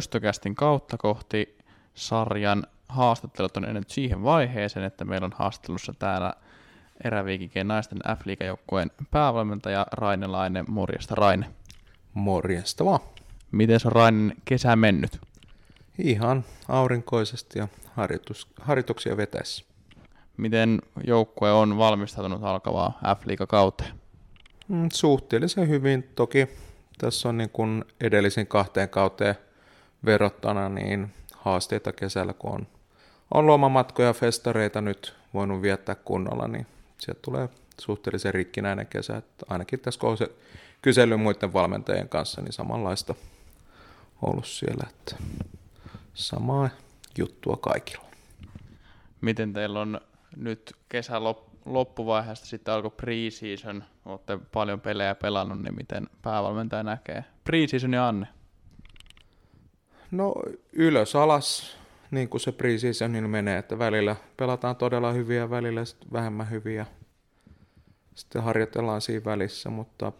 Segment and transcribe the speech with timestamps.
[0.00, 1.58] toistokästin kautta kohti
[1.94, 6.34] sarjan haastattelut on ennen siihen vaiheeseen, että meillä on haastattelussa täällä
[7.04, 10.64] eräviikikeen naisten f joukkueen päävalmentaja Raine Laine.
[10.68, 11.50] Morjesta Raine.
[12.14, 13.00] Morjesta vaan.
[13.52, 15.20] Miten on Rainen kesä mennyt?
[15.98, 19.64] Ihan aurinkoisesti ja harjoitus, harjoituksia vetäessä.
[20.36, 23.94] Miten joukkue on valmistautunut alkavaa f kauteen?
[24.68, 26.10] Mm, suhteellisen hyvin.
[26.14, 26.48] Toki
[26.98, 29.34] tässä on niin kuin edellisiin kahteen kauteen
[30.04, 32.66] verrattuna niin haasteita kesällä, kun on,
[33.34, 36.66] on lomamatkoja ja festareita nyt voinut viettää kunnolla, niin
[36.98, 37.48] sieltä tulee
[37.80, 39.16] suhteellisen rikkinäinen kesä.
[39.16, 40.30] Että ainakin tässä kun se
[40.82, 43.14] kysely muiden valmentajien kanssa, niin samanlaista
[44.22, 45.16] ollut siellä, että
[46.14, 46.68] samaa
[47.18, 48.04] juttua kaikilla.
[49.20, 50.00] Miten teillä on
[50.36, 51.20] nyt kesä
[51.64, 58.26] loppuvaiheesta sitten alkoi preseason, olette paljon pelejä pelannut, niin miten päävalmentaja näkee preseason ja Anne?
[60.10, 60.34] No
[60.72, 61.76] ylös alas,
[62.10, 65.80] niin kuin se preseasonin menee, että välillä pelataan todella hyviä, välillä
[66.12, 66.86] vähemmän hyviä.
[68.14, 70.12] Sitten harjoitellaan siinä välissä, mutta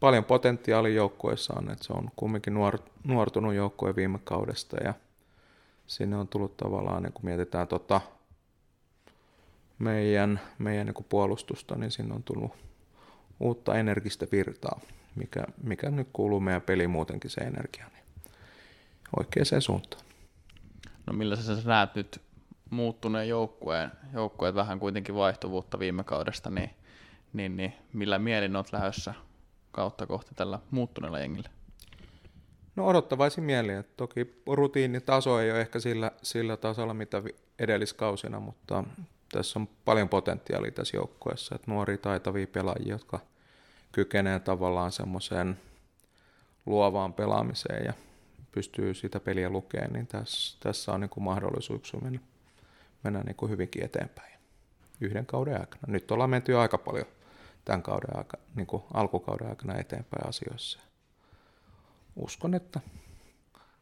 [0.00, 4.94] paljon potentiaali joukkueessa on, että se on kumminkin nuor, nuortunut joukkue viime kaudesta ja
[5.86, 8.00] sinne on tullut tavallaan, niin kun mietitään tota
[9.78, 12.52] meidän, meidän niin puolustusta, niin sinne on tullut
[13.40, 14.80] uutta energistä virtaa,
[15.14, 18.05] mikä, mikä nyt kuuluu meidän peliin muutenkin se energia, niin
[19.18, 20.02] oikeaan suuntaan.
[21.06, 22.20] No millä sä näet nyt
[22.70, 26.70] muuttuneen joukkueen, joukkueet vähän kuitenkin vaihtuvuutta viime kaudesta, niin,
[27.32, 29.14] niin, niin millä mielin olet lähdössä
[29.72, 31.50] kautta kohti tällä muuttuneella jengillä?
[32.76, 37.22] No odottavaisin mieli, että toki rutiinitaso ei ole ehkä sillä, sillä tasolla, mitä
[37.58, 38.84] edelliskausina, mutta
[39.32, 43.20] tässä on paljon potentiaalia tässä joukkueessa, että nuoria taitavia pelaajia, jotka
[43.92, 45.58] kykenevät tavallaan semmoiseen
[46.66, 47.92] luovaan pelaamiseen ja
[48.56, 52.20] pystyy sitä peliä lukemaan, niin tässä, tässä on niin kuin mahdollisuuksia mennä,
[53.02, 54.38] mennä niin kuin hyvinkin eteenpäin
[55.00, 55.82] yhden kauden aikana.
[55.86, 57.06] Nyt ollaan menty aika paljon
[57.64, 60.80] tämän kauden aikana, niin kuin alkukauden aikana eteenpäin asioissa.
[62.16, 62.80] Uskon, että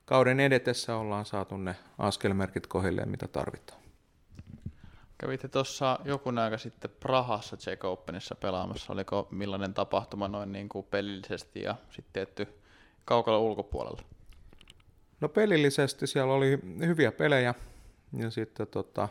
[0.04, 3.80] kauden edetessä ollaan saatu ne askelmerkit kohilleen, mitä tarvitaan.
[5.18, 8.92] Kävitte tuossa joku aika sitten Prahassa Czech Openissa pelaamassa.
[8.92, 12.60] Oliko millainen tapahtuma noin niin kuin pelillisesti ja sitten tietty
[13.04, 14.13] kaukalla ulkopuolella?
[15.20, 17.54] No pelillisesti siellä oli hyviä pelejä
[18.18, 19.08] ja sitten tota,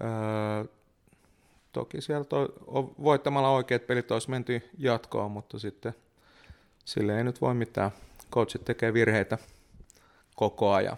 [0.00, 0.64] ää,
[1.72, 2.48] toki siellä to,
[3.02, 5.94] voittamalla oikeat pelit olisi menty jatkoon, mutta sitten
[6.84, 7.90] sille ei nyt voi mitään.
[8.32, 9.38] Coachit tekee virheitä
[10.34, 10.96] koko ajan,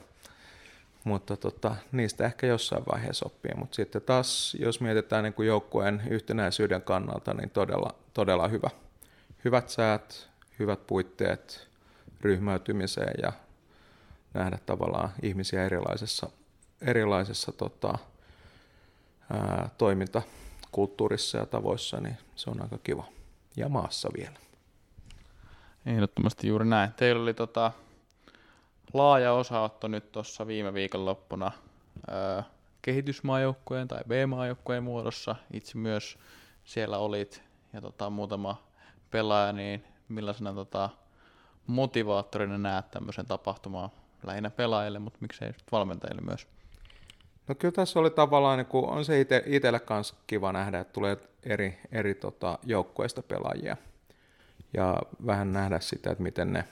[1.05, 3.55] mutta tota, niistä ehkä jossain vaiheessa oppii.
[3.57, 8.71] Mutta sitten taas, jos mietitään niin kuin joukkueen yhtenäisyyden kannalta, niin todella, todella hyvä.
[9.45, 10.29] Hyvät säät,
[10.59, 11.69] hyvät puitteet
[12.21, 13.33] ryhmäytymiseen ja
[14.37, 16.31] nähdä tavallaan ihmisiä erilaisessa,
[16.81, 17.99] erilaisessa tota,
[19.31, 23.05] ää, toimintakulttuurissa ja tavoissa, niin se on aika kiva.
[23.57, 24.37] Ja maassa vielä.
[25.87, 26.93] Ehdottomasti juuri näin.
[26.93, 27.73] Teillä oli tota,
[28.93, 31.53] laaja osaotto nyt tuossa viime viikonloppuna
[32.11, 32.43] ää,
[32.83, 35.37] kehitysmaajoukkueen tai B-maajoukkueen muodossa.
[35.53, 36.19] Itse myös
[36.65, 37.43] siellä olit
[37.73, 38.63] ja tota, muutama
[39.11, 40.91] pelaaja, niin millaisena tota,
[41.67, 43.91] motivaattorina näet tämmöisen tapahtumaan
[44.27, 46.47] lähinnä pelaajille, mutta miksei valmentajille myös?
[47.49, 51.17] No kyllä tässä oli tavallaan, niin on se ite, itselle kanssa kiva nähdä, että tulee
[51.43, 53.77] eri, eri tota, joukkueista pelaajia
[54.75, 56.65] ja vähän nähdä sitä, että miten ne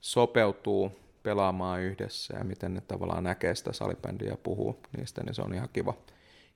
[0.00, 5.42] sopeutuu pelaamaan yhdessä ja miten ne tavallaan näkee sitä salibändiä ja puhuu niistä, niin se
[5.42, 5.94] on ihan kiva,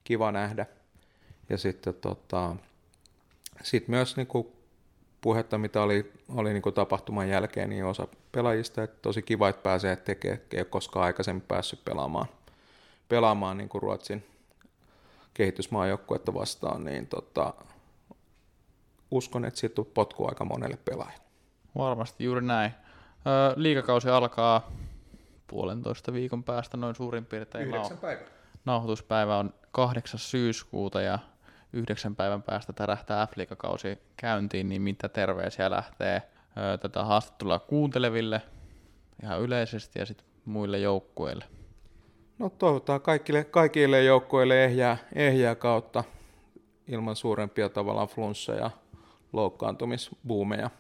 [0.05, 0.67] kiva nähdä.
[1.49, 2.57] Ja sitten tota,
[3.63, 4.56] sit myös niin kuin
[5.21, 9.97] puhetta, mitä oli, oli niin tapahtuman jälkeen, niin osa pelaajista, että tosi kiva, että pääsee
[9.97, 12.27] tekemään, ei ole koskaan aikaisemmin päässyt pelaamaan,
[13.09, 14.25] pelaamaan niin Ruotsin
[15.35, 17.55] kehitysmaajoukkuetta vastaan, niin tota,
[19.11, 21.27] uskon, että siitä on potku aika monelle pelaajalle.
[21.79, 22.71] Varmasti juuri näin.
[23.57, 24.71] liikakausi alkaa
[25.47, 27.69] puolentoista viikon päästä noin suurin piirtein.
[27.69, 28.21] Yhdeksän päivä.
[28.65, 30.21] Nauhoituspäivä on 8.
[30.21, 31.19] syyskuuta ja
[31.73, 36.23] yhdeksän päivän päästä tärähtää f kausi käyntiin, niin mitä terveisiä lähtee
[36.81, 38.43] tätä haastattelua kuunteleville
[39.23, 41.45] ihan yleisesti ja sitten muille joukkueille?
[42.39, 46.05] No toivotaan kaikille, kaikille joukkueille ehjää, ehjää kautta
[46.89, 48.71] ilman suurempia tavallaan flunssa- ja
[49.33, 50.71] loukkaantumisbuumeja.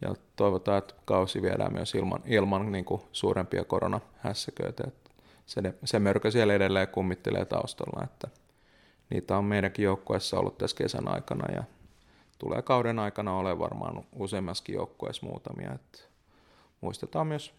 [0.00, 4.84] Ja toivotaan, että kausi viedään myös ilman, ilman niin kuin suurempia koronahässäköitä.
[5.46, 8.28] Se, se mörkö siellä edelleen kummittelee taustalla, että
[9.10, 11.64] niitä on meidänkin joukkueessa ollut tässä kesän aikana ja
[12.38, 15.72] tulee kauden aikana olemaan varmaan useammaskin joukkueessa muutamia.
[15.74, 15.98] Että
[16.80, 17.54] muistetaan myös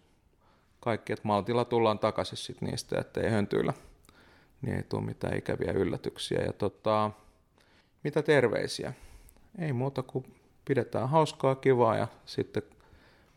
[0.80, 3.74] kaikki, että maltilla tullaan takaisin sit niistä, ettei höntyillä,
[4.62, 6.42] niin ei tule mitään ikäviä yllätyksiä.
[6.42, 7.12] Ja tota,
[8.04, 8.94] mitä terveisiä?
[9.60, 12.64] Ei muuta kuin pidetään hauskaa, kivaa ja sitten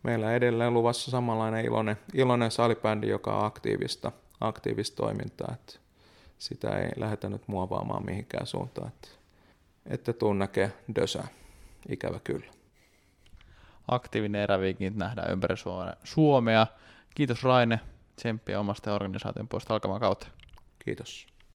[0.03, 5.55] meillä edelleen luvassa samanlainen iloinen, iloinen salibändi, joka on aktiivista, aktiivista toimintaa.
[5.55, 5.84] Että
[6.45, 8.89] sitä ei lähdetä nyt muovaamaan mihinkään suuntaan.
[8.89, 9.09] Että,
[9.87, 11.29] että tuu näkee dösää.
[11.89, 12.53] Ikävä kyllä.
[13.89, 15.55] Aktiivinen eräviikin nähdään ympäri
[16.05, 16.67] Suomea.
[17.15, 17.81] Kiitos Raine,
[18.17, 20.27] tsemppiä omasta organisaation puolesta alkamaan kautta.
[20.79, 21.27] Kiitos.